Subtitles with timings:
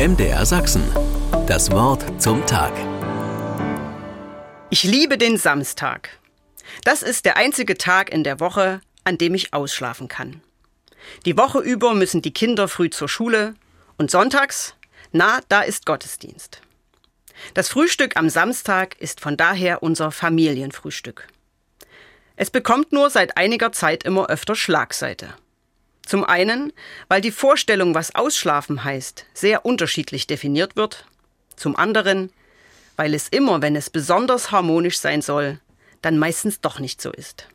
[0.00, 0.82] MDR Sachsen.
[1.46, 2.72] Das Wort zum Tag.
[4.70, 6.18] Ich liebe den Samstag.
[6.84, 10.40] Das ist der einzige Tag in der Woche, an dem ich ausschlafen kann.
[11.26, 13.56] Die Woche über müssen die Kinder früh zur Schule
[13.98, 14.74] und sonntags,
[15.12, 16.62] na, da ist Gottesdienst.
[17.52, 21.28] Das Frühstück am Samstag ist von daher unser Familienfrühstück.
[22.36, 25.34] Es bekommt nur seit einiger Zeit immer öfter Schlagseite.
[26.10, 26.72] Zum einen,
[27.06, 31.06] weil die Vorstellung, was Ausschlafen heißt, sehr unterschiedlich definiert wird.
[31.54, 32.32] Zum anderen,
[32.96, 35.60] weil es immer, wenn es besonders harmonisch sein soll,
[36.02, 37.46] dann meistens doch nicht so ist.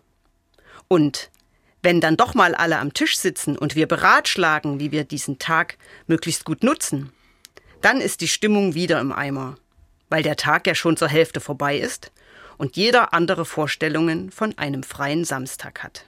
[0.88, 1.31] Und
[1.81, 5.78] wenn dann doch mal alle am Tisch sitzen und wir beratschlagen, wie wir diesen Tag
[6.08, 7.12] möglichst gut nutzen,
[7.81, 9.58] dann ist die Stimmung wieder im Eimer,
[10.08, 12.14] weil der Tag ja schon zur Hälfte vorbei ist
[12.58, 16.06] und jeder andere Vorstellungen von einem freien Samstag hat.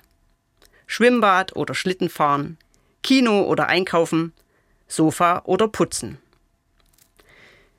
[0.87, 2.57] Schwimmbad oder Schlittenfahren,
[3.03, 4.33] Kino oder Einkaufen,
[4.87, 6.17] Sofa oder Putzen.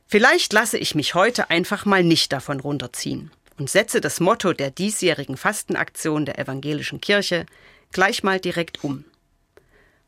[0.07, 4.71] Vielleicht lasse ich mich heute einfach mal nicht davon runterziehen und setze das Motto der
[4.71, 7.47] diesjährigen Fastenaktion der evangelischen Kirche
[7.93, 9.05] gleich mal direkt um.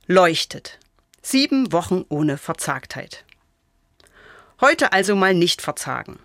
[0.06, 0.78] Leuchtet.
[1.22, 3.24] Sieben Wochen ohne Verzagtheit.
[4.60, 6.18] Heute also mal nicht verzagen.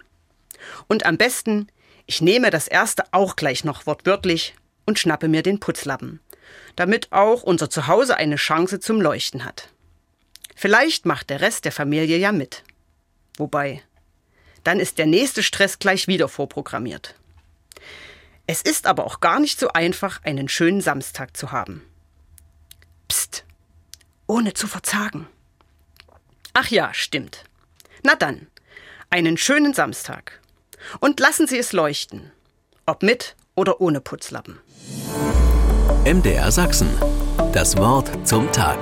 [0.87, 1.67] Und am besten,
[2.05, 6.19] ich nehme das erste auch gleich noch wortwörtlich und schnappe mir den Putzlappen
[6.75, 9.69] damit auch unser Zuhause eine Chance zum Leuchten hat.
[10.55, 12.63] Vielleicht macht der Rest der Familie ja mit.
[13.37, 13.83] Wobei,
[14.63, 17.15] dann ist der nächste Stress gleich wieder vorprogrammiert.
[18.47, 21.83] Es ist aber auch gar nicht so einfach, einen schönen Samstag zu haben.
[23.07, 23.43] Psst,
[24.27, 25.27] ohne zu verzagen.
[26.53, 27.43] Ach ja, stimmt.
[28.03, 28.47] Na dann,
[29.09, 30.39] einen schönen Samstag.
[30.99, 32.31] Und lassen Sie es leuchten,
[32.85, 34.59] ob mit oder ohne Putzlappen.
[36.05, 36.89] MDR Sachsen.
[37.51, 38.77] Das Wort zum Tag.